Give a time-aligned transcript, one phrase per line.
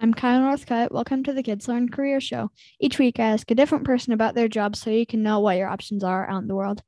[0.00, 0.92] I'm Kyle Northcutt.
[0.92, 2.52] Welcome to the Kids Learn Career Show.
[2.78, 5.56] Each week, I ask a different person about their job so you can know what
[5.56, 6.84] your options are out in the world.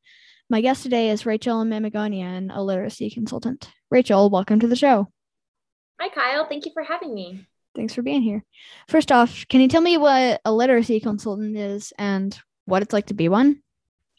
[0.48, 3.69] My guest today is Rachel Mamigonian, a literacy consultant.
[3.90, 5.08] Rachel, welcome to the show.
[5.99, 6.46] Hi, Kyle.
[6.46, 7.49] Thank you for having me.
[7.74, 8.44] Thanks for being here.
[8.87, 13.06] First off, can you tell me what a literacy consultant is and what it's like
[13.06, 13.61] to be one?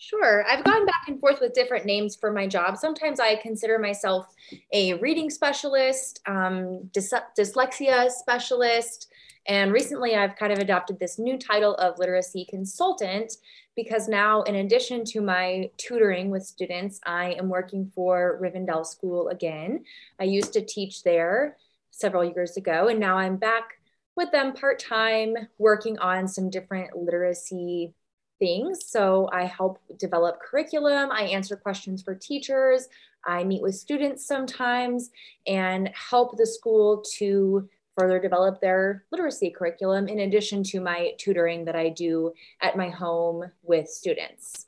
[0.04, 0.43] Sure.
[0.47, 2.75] I've gone back and forth with different names for my job.
[2.75, 4.33] Sometimes I consider myself
[4.73, 9.11] a reading specialist, um, dys- dyslexia specialist,
[9.45, 13.33] and recently I've kind of adopted this new title of literacy consultant
[13.75, 19.29] because now, in addition to my tutoring with students, I am working for Rivendell School
[19.29, 19.83] again.
[20.20, 21.57] I used to teach there
[21.92, 23.78] several years ago, and now I'm back
[24.15, 27.93] with them part time working on some different literacy
[28.41, 28.87] things.
[28.87, 32.89] So I help develop curriculum, I answer questions for teachers,
[33.23, 35.11] I meet with students sometimes,
[35.45, 41.66] and help the school to further develop their literacy curriculum in addition to my tutoring
[41.66, 44.66] that I do at my home with students.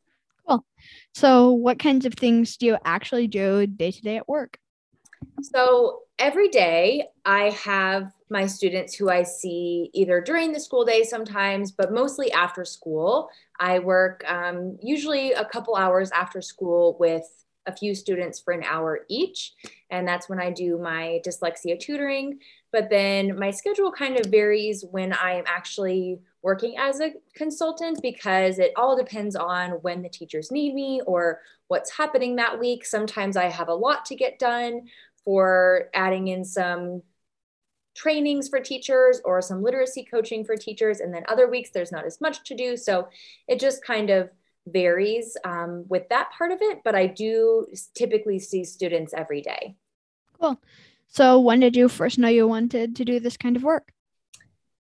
[0.47, 0.63] Cool.
[1.15, 4.59] So, what kinds of things do you actually do day to day at work?
[5.41, 11.03] So, every day I have my students who I see either during the school day
[11.03, 13.29] sometimes, but mostly after school.
[13.59, 17.23] I work um, usually a couple hours after school with
[17.67, 19.53] a few students for an hour each.
[19.91, 22.39] And that's when I do my dyslexia tutoring.
[22.71, 28.01] But then my schedule kind of varies when I am actually working as a consultant
[28.01, 32.83] because it all depends on when the teachers need me or what's happening that week.
[32.83, 34.87] Sometimes I have a lot to get done
[35.23, 37.03] for adding in some
[37.95, 40.99] trainings for teachers or some literacy coaching for teachers.
[40.99, 42.75] And then other weeks, there's not as much to do.
[42.77, 43.07] So
[43.47, 44.29] it just kind of
[44.67, 46.79] varies um, with that part of it.
[46.83, 49.75] But I do typically see students every day.
[50.39, 50.59] Cool.
[51.07, 53.93] So when did you first know you wanted to do this kind of work?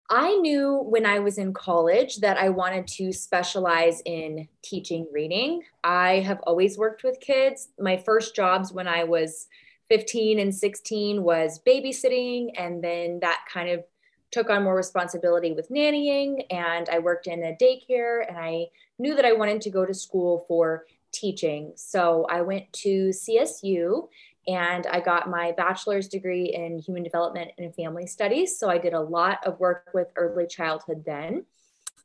[0.09, 5.63] I knew when I was in college that I wanted to specialize in teaching reading.
[5.83, 7.69] I have always worked with kids.
[7.77, 9.47] My first jobs when I was
[9.89, 13.83] 15 and 16 was babysitting and then that kind of
[14.31, 18.65] took on more responsibility with nannying and i worked in a daycare and i
[18.99, 21.73] knew that i wanted to go to school for teaching.
[21.75, 24.07] So i went to csu
[24.47, 28.57] and i got my bachelor's degree in human development and family studies.
[28.57, 31.45] So i did a lot of work with early childhood then.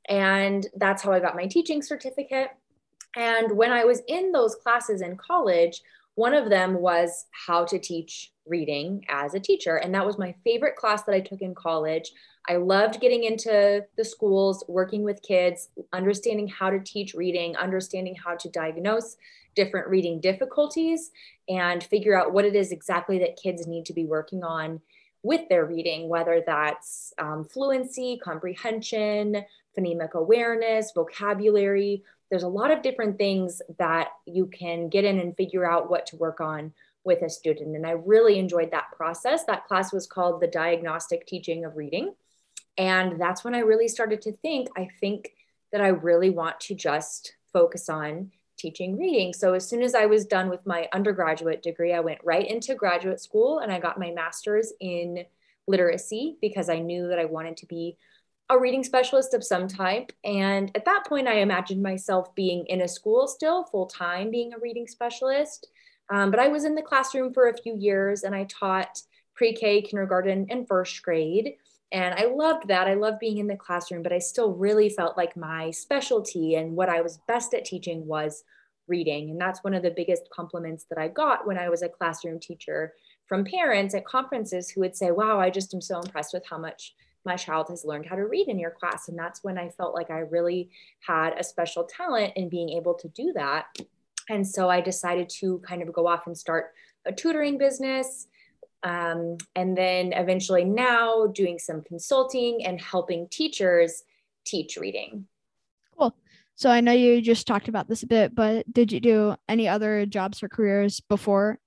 [0.09, 2.51] And that's how i got my teaching certificate.
[3.17, 5.83] And when i was in those classes in college
[6.15, 9.77] one of them was how to teach reading as a teacher.
[9.77, 12.13] And that was my favorite class that I took in college.
[12.49, 18.17] I loved getting into the schools, working with kids, understanding how to teach reading, understanding
[18.17, 19.17] how to diagnose
[19.55, 21.11] different reading difficulties,
[21.49, 24.81] and figure out what it is exactly that kids need to be working on
[25.23, 29.45] with their reading, whether that's um, fluency, comprehension,
[29.79, 32.03] phonemic awareness, vocabulary,
[32.33, 36.07] there's a lot of different things that you can get in and figure out what
[36.07, 36.73] to work on
[37.05, 37.77] with a student.
[37.77, 39.45] And I really enjoyed that process.
[39.45, 42.15] That class was called the Diagnostic Teaching of Reading.
[42.79, 45.35] And that's when I really started to think, I think
[45.73, 49.35] that I really want to just focus on teaching reading.
[49.35, 52.75] So as soon as I was done with my undergraduate degree, I went right into
[52.75, 55.27] graduate school and I got my master's in
[55.67, 57.99] literacy because I knew that I wanted to be
[58.51, 60.13] a reading specialist of some type.
[60.25, 64.53] And at that point, I imagined myself being in a school still, full time, being
[64.53, 65.69] a reading specialist.
[66.11, 69.01] Um, but I was in the classroom for a few years and I taught
[69.35, 71.55] pre K, kindergarten, and first grade.
[71.93, 72.89] And I loved that.
[72.89, 76.75] I loved being in the classroom, but I still really felt like my specialty and
[76.75, 78.45] what I was best at teaching was
[78.89, 79.31] reading.
[79.31, 82.41] And that's one of the biggest compliments that I got when I was a classroom
[82.41, 82.95] teacher
[83.27, 86.59] from parents at conferences who would say, Wow, I just am so impressed with how
[86.59, 89.09] much my child has learned how to read in your class.
[89.09, 92.95] And that's when I felt like I really had a special talent in being able
[92.95, 93.67] to do that.
[94.29, 96.73] And so I decided to kind of go off and start
[97.05, 98.29] a tutoring business.
[98.85, 104.03] Um, and then eventually now doing some consulting and helping teachers
[104.45, 105.27] teach reading.
[105.97, 106.15] Cool.
[106.57, 109.69] So I know you just talked about this a bit, but did you do any
[109.69, 111.59] other jobs or careers before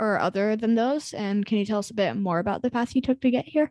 [0.00, 1.12] or other than those?
[1.12, 3.44] And can you tell us a bit more about the path you took to get
[3.46, 3.70] here?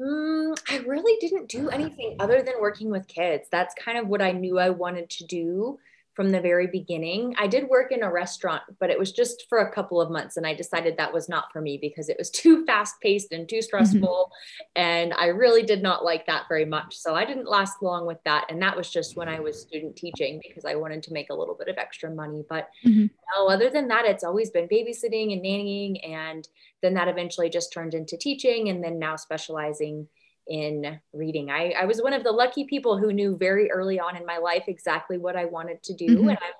[0.00, 3.48] Mm, I really didn't do anything other than working with kids.
[3.50, 5.78] That's kind of what I knew I wanted to do
[6.14, 7.34] from the very beginning.
[7.38, 10.36] I did work in a restaurant, but it was just for a couple of months.
[10.36, 13.48] And I decided that was not for me because it was too fast paced and
[13.48, 13.62] too mm-hmm.
[13.62, 14.30] stressful.
[14.30, 14.82] Mm-hmm.
[14.82, 16.96] And I really did not like that very much.
[16.96, 18.46] So I didn't last long with that.
[18.50, 21.34] And that was just when I was student teaching because I wanted to make a
[21.34, 22.44] little bit of extra money.
[22.48, 23.06] But mm-hmm.
[23.36, 26.08] no, other than that, it's always been babysitting and nannying.
[26.08, 26.46] And
[26.82, 30.08] then that eventually just turned into teaching and then now specializing
[30.46, 31.50] in reading.
[31.50, 34.38] I, I was one of the lucky people who knew very early on in my
[34.38, 36.06] life exactly what I wanted to do.
[36.06, 36.28] Mm-hmm.
[36.30, 36.54] And I'm,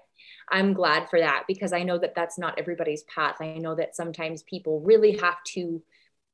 [0.50, 3.36] I'm glad for that because I know that that's not everybody's path.
[3.40, 5.82] I know that sometimes people really have to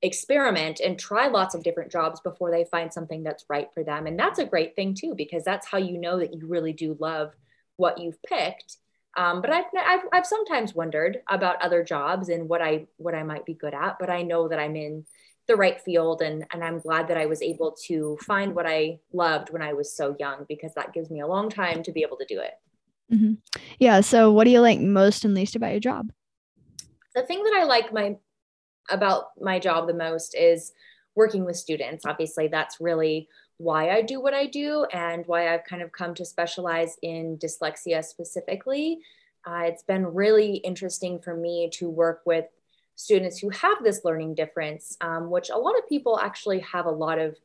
[0.03, 4.07] experiment and try lots of different jobs before they find something that's right for them.
[4.07, 6.97] And that's a great thing too, because that's how you know that you really do
[6.99, 7.33] love
[7.77, 8.77] what you've picked.
[9.17, 13.25] Um, but I've, I've, I've sometimes wondered about other jobs and what I what I
[13.25, 13.97] might be good at.
[13.99, 15.05] But I know that I'm in
[15.51, 19.01] the right field, and and I'm glad that I was able to find what I
[19.13, 22.03] loved when I was so young because that gives me a long time to be
[22.03, 22.53] able to do it.
[23.13, 23.35] Mm-hmm.
[23.81, 24.01] Yeah.
[24.01, 26.13] So, what do you like most and least about your job?
[27.15, 28.17] The thing that I like my
[28.89, 30.73] about my job the most is
[31.17, 32.07] working with students.
[32.07, 36.15] Obviously, that's really why I do what I do and why I've kind of come
[36.15, 39.01] to specialize in dyslexia specifically.
[39.45, 42.47] Uh, it's been really interesting for me to work with
[43.01, 46.91] students who have this learning difference, um, which a lot of people actually have a
[46.91, 47.37] lot of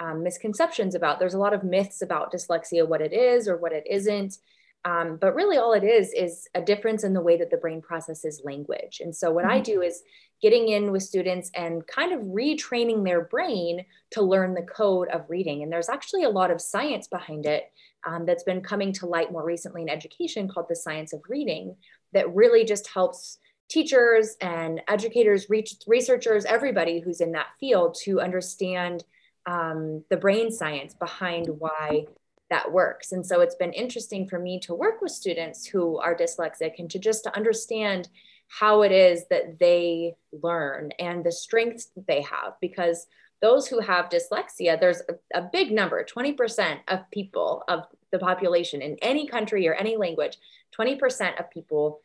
[0.00, 1.18] um, misconceptions about.
[1.18, 4.38] There's a lot of myths about dyslexia, what it is or what it isn't.
[4.84, 7.80] Um, but really, all it is is a difference in the way that the brain
[7.80, 9.00] processes language.
[9.00, 9.54] And so, what mm-hmm.
[9.54, 10.02] I do is
[10.40, 15.30] getting in with students and kind of retraining their brain to learn the code of
[15.30, 15.62] reading.
[15.62, 17.70] And there's actually a lot of science behind it
[18.04, 21.76] um, that's been coming to light more recently in education called the science of reading
[22.12, 23.38] that really just helps
[23.72, 25.46] teachers and educators,
[25.86, 29.02] researchers, everybody who's in that field to understand
[29.46, 32.04] um, the brain science behind why
[32.50, 33.12] that works.
[33.12, 36.90] And so it's been interesting for me to work with students who are dyslexic and
[36.90, 38.10] to just to understand
[38.48, 43.06] how it is that they learn and the strengths that they have because
[43.40, 48.82] those who have dyslexia there's a, a, big number 20% of people of the population
[48.82, 50.36] in any country or any language
[50.78, 52.00] 20% of people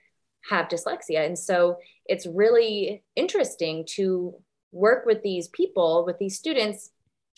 [0.50, 1.26] have dyslexia.
[1.26, 4.36] And so it's really interesting to
[4.72, 6.92] work with these people with these students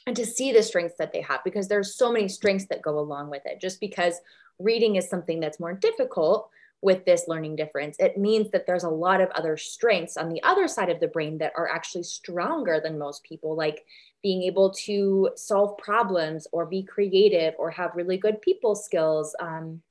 [0.08, 3.00] and to see the strengths that they have because there's so many strengths that go
[3.00, 3.62] along with it.
[3.62, 4.16] Just because
[4.60, 6.50] reading is something that's more difficult
[6.82, 10.42] with this learning difference it means that there's a lot of other strengths on the
[10.44, 13.86] other side of the brain that are actually stronger than most people like
[14.24, 19.82] being able to solve problems or be creative or have really good people skills um,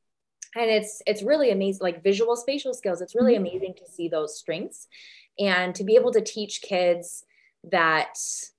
[0.58, 3.46] and it's it's really amazing like visual spatial skills it's really mm-hmm.
[3.46, 4.88] amazing to see those strengths
[5.38, 7.24] and to be able to teach kids
[7.70, 8.18] that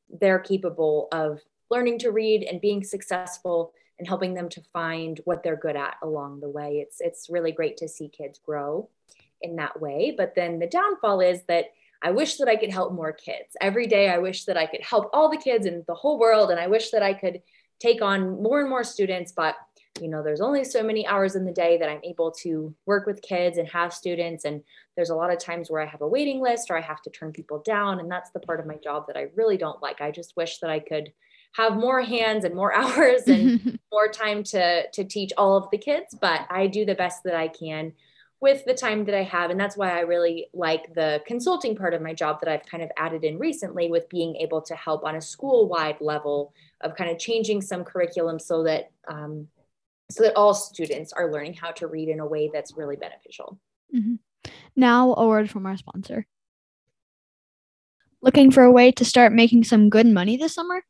[0.09, 5.43] they're capable of learning to read and being successful and helping them to find what
[5.43, 6.77] they're good at along the way.
[6.77, 8.89] It's it's really great to see kids grow
[9.41, 10.13] in that way.
[10.17, 11.65] But then the downfall is that
[12.01, 13.57] I wish that I could help more kids.
[13.59, 16.49] Every day I wish that I could help all the kids in the whole world
[16.49, 17.41] and I wish that I could
[17.79, 19.55] take on more and more students, but
[20.01, 23.05] you know, there's only so many hours in the day that I'm able to work
[23.05, 24.63] with kids and have students and
[24.95, 27.09] there's a lot of times where I have a waiting list or I have to
[27.09, 30.01] turn people down and that's the part of my job that I really don't like.
[30.01, 31.11] I just wish that I could
[31.53, 35.77] have more hands and more hours and more time to to teach all of the
[35.77, 37.91] kids but i do the best that i can
[38.41, 41.93] with the time that i have and that's why i really like the consulting part
[41.93, 45.03] of my job that i've kind of added in recently with being able to help
[45.03, 49.47] on a school wide level of kind of changing some curriculum so that um,
[50.09, 53.59] so that all students are learning how to read in a way that's really beneficial
[53.95, 54.15] mm-hmm.
[54.75, 56.25] now a word from our sponsor
[58.21, 60.81] looking for a way to start making some good money this summer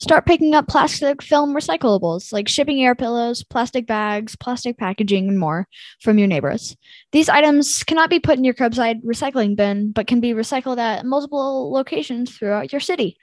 [0.00, 5.40] Start picking up plastic film recyclables like shipping air pillows, plastic bags, plastic packaging, and
[5.40, 5.66] more
[6.00, 6.76] from your neighbors.
[7.10, 11.04] These items cannot be put in your curbside recycling bin, but can be recycled at
[11.04, 13.16] multiple locations throughout your city.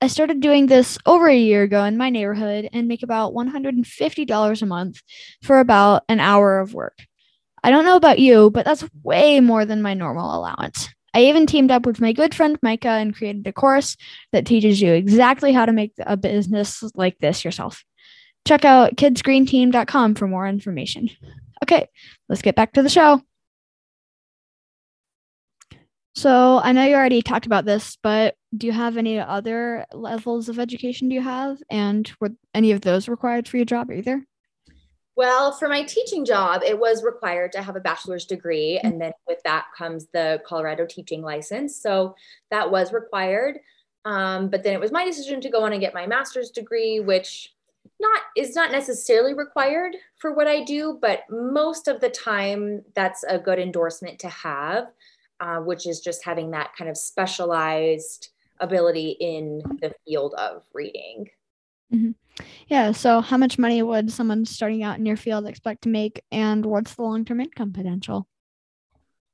[0.00, 4.62] I started doing this over a year ago in my neighborhood and make about $150
[4.62, 5.00] a month
[5.42, 6.98] for about an hour of work.
[7.64, 10.88] I don't know about you, but that's way more than my normal allowance.
[11.14, 13.96] I even teamed up with my good friend Micah and created a course
[14.32, 17.82] that teaches you exactly how to make a business like this yourself.
[18.46, 21.08] Check out kidsgreenteam.com for more information.
[21.62, 21.88] Okay,
[22.28, 23.22] let's get back to the show.
[26.16, 30.48] So I know you already talked about this, but do you have any other levels
[30.48, 31.58] of education do you have?
[31.68, 34.24] And were any of those required for your job either?
[35.14, 38.78] Well, for my teaching job, it was required to have a bachelor's degree.
[38.82, 41.80] And then with that comes the Colorado teaching license.
[41.80, 42.14] So
[42.50, 43.58] that was required.
[44.06, 46.98] Um, but then it was my decision to go on and get my master's degree,
[46.98, 47.52] which
[48.00, 53.22] not is not necessarily required for what I do, but most of the time that's
[53.24, 54.86] a good endorsement to have,
[55.40, 61.28] uh, which is just having that kind of specialized ability in the field of reading.
[61.92, 62.10] Mm-hmm.
[62.68, 62.92] Yeah.
[62.92, 66.64] So, how much money would someone starting out in your field expect to make, and
[66.66, 68.26] what's the long term income potential?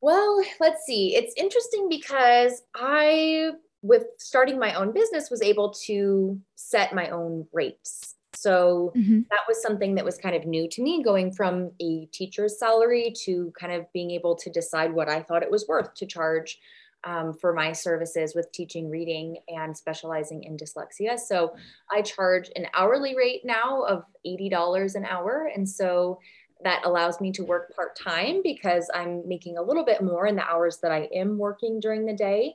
[0.00, 1.14] Well, let's see.
[1.14, 7.46] It's interesting because I with starting my own business was able to set my own
[7.52, 9.20] rates so mm-hmm.
[9.30, 13.12] that was something that was kind of new to me going from a teacher's salary
[13.24, 16.58] to kind of being able to decide what i thought it was worth to charge
[17.04, 21.18] um, for my services with teaching reading and specializing in dyslexia.
[21.18, 21.54] So
[21.90, 25.50] I charge an hourly rate now of $80 an hour.
[25.54, 26.20] And so
[26.62, 30.36] that allows me to work part time because I'm making a little bit more in
[30.36, 32.54] the hours that I am working during the day.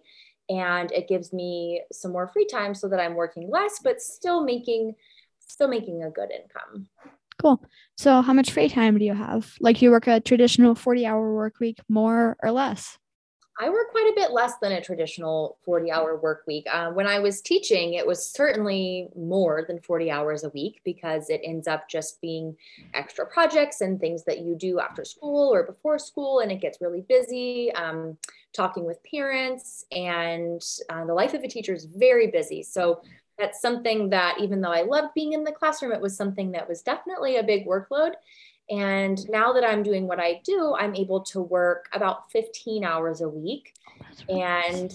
[0.49, 4.43] And it gives me some more free time so that I'm working less, but still
[4.43, 4.95] making
[5.47, 6.87] still making a good income.
[7.41, 7.61] Cool.
[7.97, 9.53] So how much free time do you have?
[9.59, 12.97] Like you work a traditional 40 hour work week more or less?
[13.59, 16.67] I work quite a bit less than a traditional 40 hour work week.
[16.71, 21.31] Uh, when I was teaching, it was certainly more than 40 hours a week because
[21.31, 22.55] it ends up just being
[22.93, 26.81] extra projects and things that you do after school or before school, and it gets
[26.81, 27.71] really busy.
[27.73, 28.17] Um,
[28.53, 32.61] talking with parents, and uh, the life of a teacher is very busy.
[32.61, 33.01] So
[33.37, 36.67] that's something that, even though I loved being in the classroom, it was something that
[36.67, 38.13] was definitely a big workload.
[38.69, 43.21] And now that I'm doing what I do, I'm able to work about 15 hours
[43.21, 43.73] a week.
[44.29, 44.93] Oh, and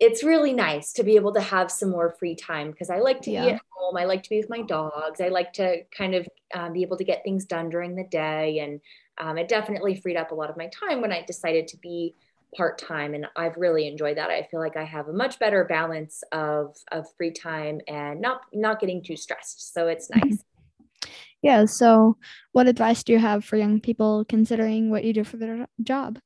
[0.00, 3.20] it's really nice to be able to have some more free time because I like
[3.22, 3.44] to yeah.
[3.44, 3.96] be at home.
[3.96, 5.20] I like to be with my dogs.
[5.20, 8.60] I like to kind of um, be able to get things done during the day.
[8.60, 8.80] And
[9.18, 12.14] um, it definitely freed up a lot of my time when I decided to be
[12.56, 13.14] part time.
[13.14, 14.30] And I've really enjoyed that.
[14.30, 18.42] I feel like I have a much better balance of, of free time and not,
[18.52, 19.72] not getting too stressed.
[19.74, 20.44] So it's nice.
[21.42, 21.66] Yeah.
[21.66, 22.16] So,
[22.52, 26.18] what advice do you have for young people considering what you do for their job?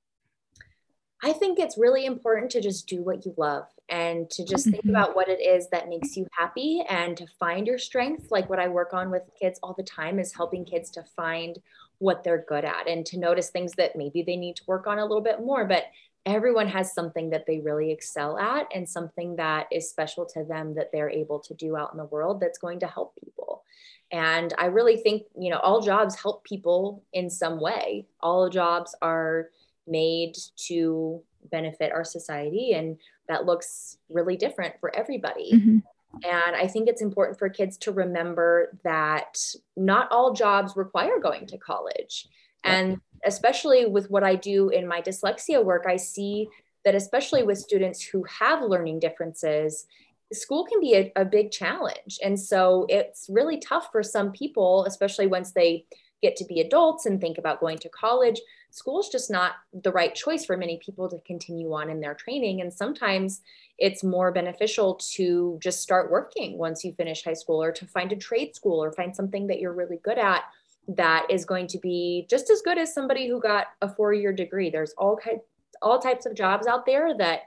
[1.25, 4.77] I think it's really important to just do what you love and to just think
[4.85, 4.91] mm-hmm.
[4.91, 8.31] about what it is that makes you happy and to find your strength.
[8.31, 11.59] Like what I work on with kids all the time is helping kids to find
[11.99, 15.01] what they're good at and to notice things that maybe they need to work on
[15.01, 15.65] a little bit more.
[15.65, 15.87] But
[16.27, 20.75] everyone has something that they really excel at and something that is special to them
[20.75, 23.63] that they're able to do out in the world that's going to help people.
[24.11, 28.07] And I really think, you know, all jobs help people in some way.
[28.21, 29.49] All jobs are
[29.87, 32.99] made to benefit our society, and
[33.29, 35.53] that looks really different for everybody.
[35.55, 35.79] Mm-hmm.
[36.25, 39.39] And I think it's important for kids to remember that
[39.77, 42.29] not all jobs require going to college.
[42.65, 46.49] And especially with what I do in my dyslexia work, I see
[46.85, 49.87] that, especially with students who have learning differences,
[50.33, 52.19] school can be a, a big challenge.
[52.23, 55.87] And so it's really tough for some people, especially once they
[56.23, 58.41] get to be adults and think about going to college.
[58.71, 62.15] School is just not the right choice for many people to continue on in their
[62.15, 62.61] training.
[62.61, 63.41] And sometimes
[63.79, 68.13] it's more beneficial to just start working once you finish high school or to find
[68.13, 70.43] a trade school or find something that you're really good at
[70.89, 74.33] that is going to be just as good as somebody who got a four year
[74.33, 74.71] degree.
[74.71, 75.43] There's all kinds
[75.83, 77.43] all types of jobs out there that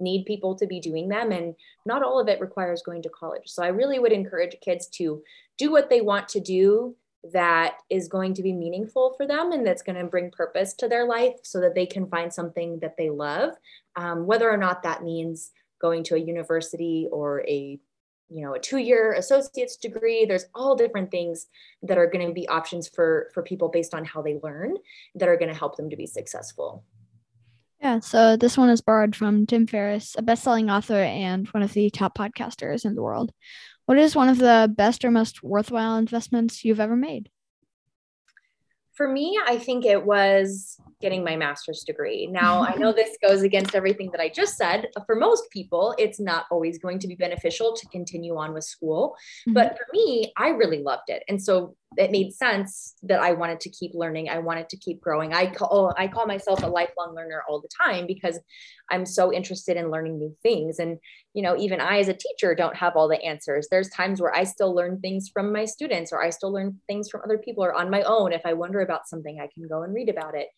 [0.00, 1.54] need people to be doing them and
[1.86, 5.22] not all of it requires going to college so i really would encourage kids to
[5.58, 6.96] do what they want to do
[7.32, 10.88] that is going to be meaningful for them and that's going to bring purpose to
[10.88, 13.50] their life so that they can find something that they love
[13.94, 17.78] um, whether or not that means going to a university or a
[18.32, 21.46] you know a two-year associate's degree there's all different things
[21.82, 24.76] that are going to be options for for people based on how they learn
[25.14, 26.84] that are going to help them to be successful
[27.80, 31.72] yeah, so this one is borrowed from Tim Ferriss, a best-selling author and one of
[31.72, 33.32] the top podcasters in the world.
[33.86, 37.28] What is one of the best or most worthwhile investments you've ever made?
[38.94, 42.26] For me, I think it was getting my master's degree.
[42.26, 44.88] Now, I know this goes against everything that I just said.
[45.06, 49.16] For most people, it's not always going to be beneficial to continue on with school.
[49.48, 49.54] Mm-hmm.
[49.54, 51.22] But for me, I really loved it.
[51.28, 54.28] And so it made sense that I wanted to keep learning.
[54.28, 55.32] I wanted to keep growing.
[55.32, 58.38] I call oh, I call myself a lifelong learner all the time because
[58.90, 60.78] I'm so interested in learning new things.
[60.78, 60.98] And
[61.34, 63.68] you know, even I as a teacher don't have all the answers.
[63.70, 67.08] There's times where I still learn things from my students or I still learn things
[67.08, 68.32] from other people or on my own.
[68.32, 70.48] If I wonder about something, I can go and read about it.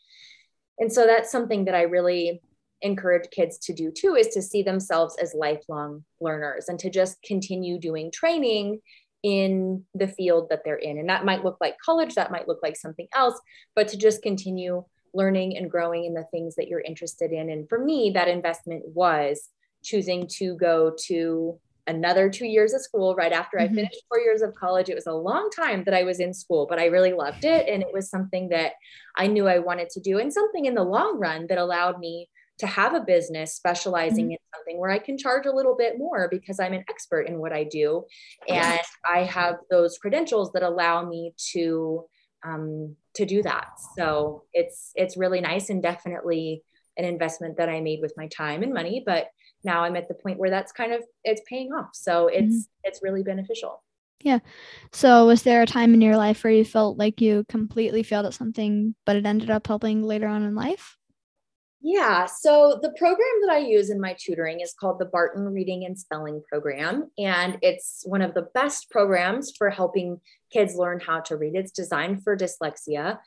[0.79, 2.41] And so that's something that I really
[2.83, 7.17] encourage kids to do too is to see themselves as lifelong learners and to just
[7.23, 8.81] continue doing training
[9.25, 10.99] in the field that they're in.
[10.99, 13.41] And that might look like college, that might look like something else,
[13.75, 17.49] but to just continue learning and growing in the things that you're interested in.
[17.49, 19.49] And for me, that investment was
[19.83, 23.73] choosing to go to another two years of school right after mm-hmm.
[23.73, 24.91] I finished four years of college.
[24.91, 27.67] It was a long time that I was in school, but I really loved it.
[27.67, 28.73] And it was something that
[29.17, 32.29] I knew I wanted to do and something in the long run that allowed me
[32.59, 34.33] to have a business specializing mm-hmm.
[34.33, 37.39] in something where I can charge a little bit more because I'm an expert in
[37.39, 38.05] what I do.
[38.49, 42.05] And I have those credentials that allow me to
[42.45, 43.69] um, to do that.
[43.97, 46.63] So it's it's really nice and definitely
[46.97, 49.29] an investment that I made with my time and money, but
[49.65, 51.91] now I'm at the point where that's kind of it's paying off.
[51.95, 52.85] So it's mm-hmm.
[52.85, 53.83] it's really beneficial.
[54.21, 54.39] Yeah.
[54.93, 58.27] So was there a time in your life where you felt like you completely failed
[58.27, 60.97] at something, but it ended up helping later on in life?
[61.87, 62.25] Yeah.
[62.25, 65.99] So the program that I use in my tutoring is called the Barton Reading and
[65.99, 67.11] Spelling Program.
[67.19, 70.19] And it's one of the best programs for helping
[70.51, 71.55] kids learn how to read.
[71.55, 73.19] It's designed for dyslexia.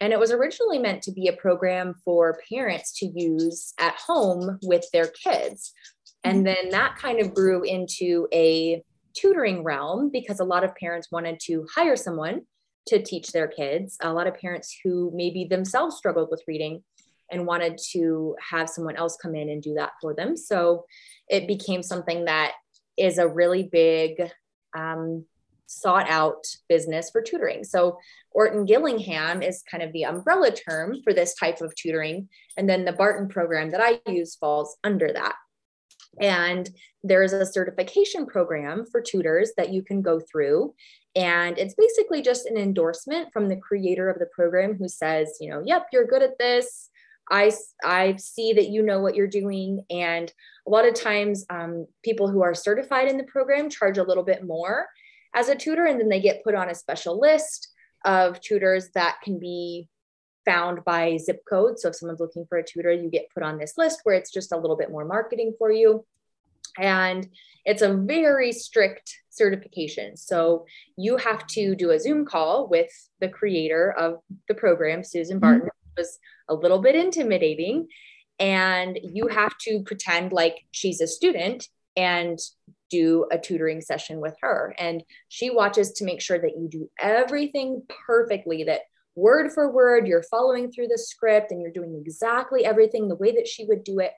[0.00, 4.58] And it was originally meant to be a program for parents to use at home
[4.62, 5.74] with their kids.
[6.24, 6.44] And mm-hmm.
[6.44, 8.82] then that kind of grew into a
[9.12, 12.46] tutoring realm because a lot of parents wanted to hire someone
[12.86, 13.98] to teach their kids.
[14.00, 16.82] A lot of parents who maybe themselves struggled with reading
[17.30, 20.36] and wanted to have someone else come in and do that for them.
[20.36, 20.84] So
[21.28, 22.52] it became something that
[22.96, 24.30] is a really big
[24.76, 25.24] um,
[25.66, 27.64] sought out business for tutoring.
[27.64, 27.98] So
[28.30, 32.28] Orton Gillingham is kind of the umbrella term for this type of tutoring.
[32.56, 35.34] And then the Barton program that I use falls under that.
[36.20, 36.68] And
[37.02, 40.74] there's a certification program for tutors that you can go through.
[41.14, 45.50] And it's basically just an endorsement from the creator of the program who says, you
[45.50, 46.90] know, yep, you're good at this.
[47.30, 47.52] I,
[47.84, 49.84] I see that you know what you're doing.
[49.90, 50.32] And
[50.66, 54.22] a lot of times, um, people who are certified in the program charge a little
[54.22, 54.86] bit more
[55.34, 57.68] as a tutor, and then they get put on a special list
[58.04, 59.88] of tutors that can be
[60.44, 61.78] found by zip code.
[61.78, 64.32] So if someone's looking for a tutor, you get put on this list where it's
[64.32, 66.06] just a little bit more marketing for you.
[66.78, 67.28] And
[67.64, 70.16] it's a very strict certification.
[70.16, 70.66] So
[70.96, 72.90] you have to do a Zoom call with
[73.20, 75.68] the creator of the program, Susan Barton.
[75.96, 77.88] Was a little bit intimidating.
[78.38, 82.38] And you have to pretend like she's a student and
[82.90, 84.74] do a tutoring session with her.
[84.78, 88.82] And she watches to make sure that you do everything perfectly, that
[89.14, 93.32] word for word, you're following through the script and you're doing exactly everything the way
[93.32, 94.12] that she would do it.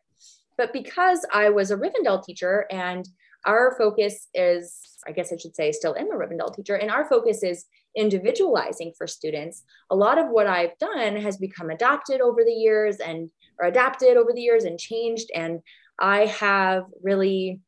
[0.56, 3.08] But because I was a Rivendell teacher and
[3.46, 7.08] our focus is, I guess I should say, still am a Rivendell teacher, and our
[7.08, 7.64] focus is
[7.98, 9.64] individualizing for students.
[9.90, 14.16] A lot of what I've done has become adopted over the years and or adapted
[14.16, 15.30] over the years and changed.
[15.34, 15.60] And
[15.98, 17.60] I have really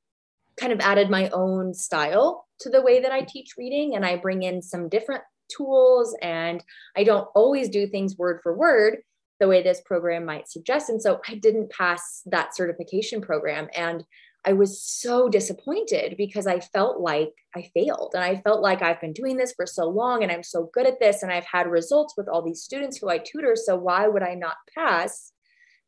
[0.57, 4.16] kind of added my own style to the way that I teach reading, and I
[4.16, 6.62] bring in some different tools, and
[6.96, 8.98] I don't always do things word for word
[9.40, 10.90] the way this program might suggest.
[10.90, 13.68] And so I didn't pass that certification program.
[13.74, 14.05] And
[14.44, 18.12] I was so disappointed because I felt like I failed.
[18.14, 20.87] And I felt like I've been doing this for so long and I'm so good
[20.87, 21.22] at this.
[21.22, 23.55] And I've had results with all these students who I tutor.
[23.55, 25.33] So why would I not pass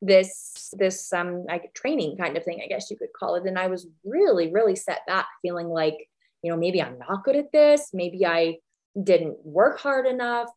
[0.02, 3.56] this this um like training kind of thing i guess you could call it and
[3.56, 5.94] i was really really set back feeling like
[6.42, 8.56] you know maybe i'm not good at this maybe i
[9.00, 10.48] didn't work hard enough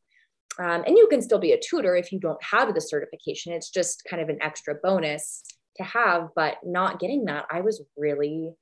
[0.57, 3.69] um, and you can still be a tutor if you don't have the certification it's
[3.69, 5.43] just kind of an extra bonus
[5.77, 8.53] to have but not getting that i was really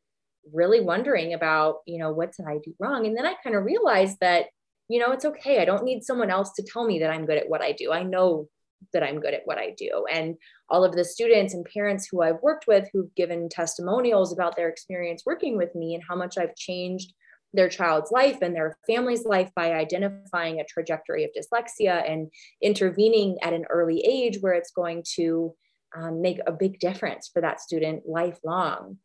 [0.52, 3.06] really wondering about you know what did i do wrong?
[3.06, 4.48] And then i kind of realized that
[4.90, 5.62] you know it's okay.
[5.62, 7.92] I don't need someone else to tell me that i'm good at what i do.
[7.92, 8.50] I know
[8.92, 10.06] that I'm good at what I do.
[10.12, 10.36] And
[10.70, 14.68] all of the students and parents who I've worked with who've given testimonials about their
[14.68, 17.14] experience working with me and how much I've changed
[17.54, 23.38] their child's life and their family's life by identifying a trajectory of dyslexia and intervening
[23.44, 25.54] at an early age where it's going to
[25.96, 28.98] um, make a big difference for that student lifelong.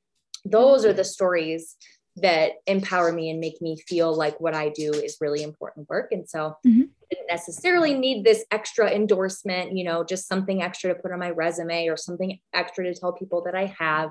[0.45, 1.77] Those are the stories
[2.23, 6.11] that empower me and make me feel like what I do is really important work.
[6.11, 6.83] And so mm-hmm.
[6.83, 11.19] I didn't necessarily need this extra endorsement, you know, just something extra to put on
[11.19, 14.11] my resume or something extra to tell people that I have.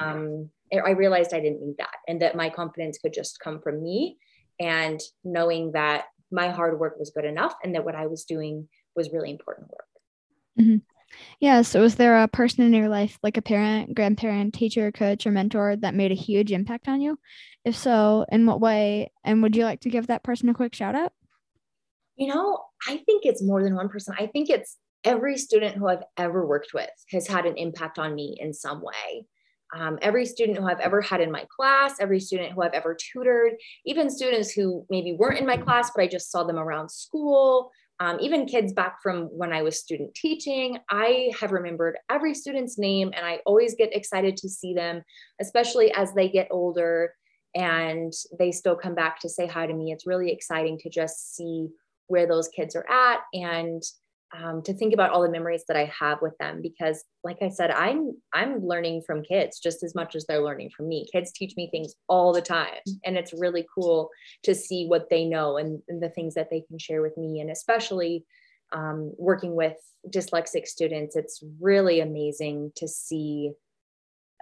[0.00, 3.82] Um, I realized I didn't need that and that my confidence could just come from
[3.82, 4.18] me
[4.58, 8.68] and knowing that my hard work was good enough and that what I was doing
[8.94, 9.86] was really important work.
[10.60, 10.76] Mm-hmm.
[11.40, 11.62] Yeah.
[11.62, 15.30] So, was there a person in your life, like a parent, grandparent, teacher, coach, or
[15.30, 17.18] mentor, that made a huge impact on you?
[17.64, 19.12] If so, in what way?
[19.24, 21.12] And would you like to give that person a quick shout out?
[22.16, 24.14] You know, I think it's more than one person.
[24.18, 28.14] I think it's every student who I've ever worked with has had an impact on
[28.14, 29.26] me in some way.
[29.74, 32.96] Um, every student who I've ever had in my class, every student who I've ever
[32.96, 33.52] tutored,
[33.86, 37.70] even students who maybe weren't in my class, but I just saw them around school,
[38.00, 42.78] um, even kids back from when I was student teaching, I have remembered every student's
[42.78, 45.02] name and I always get excited to see them,
[45.38, 47.12] especially as they get older
[47.54, 49.92] and they still come back to say hi to me.
[49.92, 51.68] It's really exciting to just see
[52.06, 53.82] where those kids are at and
[54.36, 57.48] um, to think about all the memories that I have with them because like I
[57.48, 61.32] said I'm I'm learning from kids just as much as they're learning from me kids
[61.32, 64.10] teach me things all the time and it's really cool
[64.44, 67.40] to see what they know and, and the things that they can share with me
[67.40, 68.24] and especially
[68.72, 69.76] um, working with
[70.08, 73.52] dyslexic students it's really amazing to see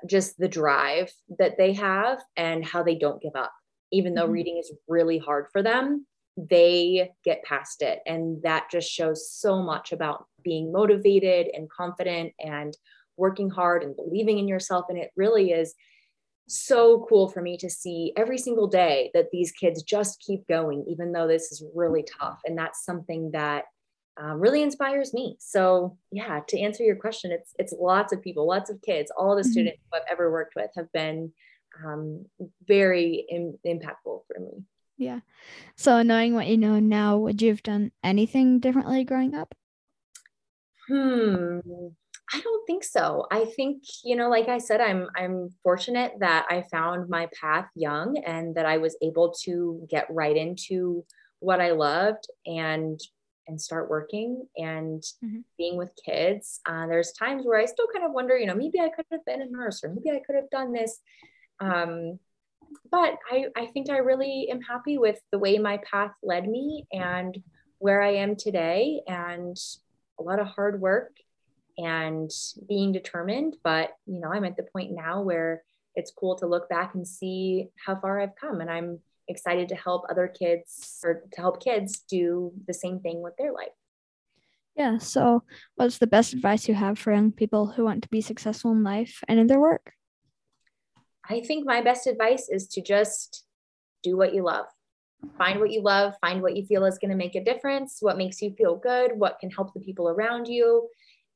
[0.07, 3.53] just the drive that they have and how they don't give up.
[3.93, 4.33] Even though mm-hmm.
[4.33, 6.07] reading is really hard for them,
[6.39, 8.01] they get past it.
[8.07, 12.77] And that just shows so much about being motivated and confident and
[13.17, 14.87] working hard and believing in yourself.
[14.89, 15.75] And it really is
[16.47, 20.85] so cool for me to see every single day that these kids just keep going,
[20.89, 22.39] even though this is really tough.
[22.47, 23.65] And that's something that
[24.17, 25.37] um, really inspires me.
[25.41, 29.37] So yeah, to answer your question, it's it's lots of people, lots of kids, all
[29.37, 29.51] the mm-hmm.
[29.51, 31.33] students who I've ever worked with have been
[31.85, 32.25] um,
[32.67, 34.65] very in, impactful for me.
[34.99, 35.21] Yeah.
[35.77, 39.55] So knowing what you know now, would you have done anything differently growing up?
[40.89, 41.61] Hmm.
[42.35, 43.27] I don't think so.
[43.31, 47.69] I think, you know, like I said, I'm I'm fortunate that I found my path
[47.75, 51.05] young and that I was able to get right into
[51.41, 53.01] what I loved and
[53.47, 55.39] and start working and mm-hmm.
[55.57, 56.61] being with kids.
[56.67, 59.25] Uh, there's times where I still kind of wonder, you know, maybe I could have
[59.25, 61.01] been a nurse or maybe I could have done this.
[61.61, 62.19] Um,
[62.91, 66.87] but I, I think I really am happy with the way my path led me
[66.93, 67.37] and
[67.79, 69.57] where I am today and
[70.19, 71.13] a lot of hard work
[71.77, 72.31] and
[72.69, 73.57] being determined.
[73.63, 75.63] But, you know, I'm at the point now where
[75.95, 78.61] it's cool to look back and see how far I've come.
[78.61, 83.23] And I'm excited to help other kids or to help kids do the same thing
[83.23, 83.69] with their life.
[84.75, 84.99] Yeah.
[84.99, 85.43] So,
[85.75, 88.85] what's the best advice you have for young people who want to be successful in
[88.85, 89.93] life and in their work?
[91.29, 93.45] I think my best advice is to just
[94.03, 94.67] do what you love.
[95.37, 98.17] Find what you love, find what you feel is going to make a difference, what
[98.17, 100.89] makes you feel good, what can help the people around you.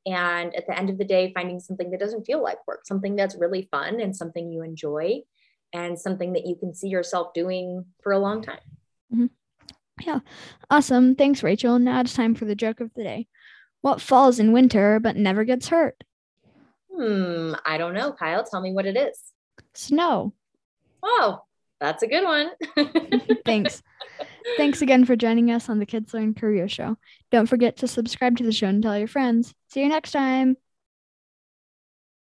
[0.05, 3.15] And at the end of the day, finding something that doesn't feel like work, something
[3.15, 5.21] that's really fun and something you enjoy
[5.73, 8.59] and something that you can see yourself doing for a long time.
[9.13, 9.25] Mm-hmm.
[10.01, 10.19] Yeah.
[10.69, 11.15] Awesome.
[11.15, 11.79] Thanks, Rachel.
[11.79, 13.27] Now it's time for the joke of the day.
[13.81, 16.03] What falls in winter but never gets hurt?
[16.95, 17.53] Hmm.
[17.65, 18.13] I don't know.
[18.13, 19.32] Kyle, tell me what it is.
[19.75, 20.33] Snow.
[21.01, 21.41] Oh,
[21.79, 22.51] that's a good one.
[23.45, 23.81] Thanks.
[24.57, 26.97] Thanks again for joining us on the Kids Learn Career Show.
[27.31, 29.53] Don't forget to subscribe to the show and tell your friends.
[29.69, 30.57] See you next time.